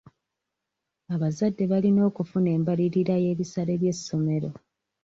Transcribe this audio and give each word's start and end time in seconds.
Abazadde 1.15 1.63
balina 1.71 2.01
okufuna 2.09 2.49
embalirira 2.57 3.15
y'ebisale 3.23 3.73
by'essomero. 3.81 4.49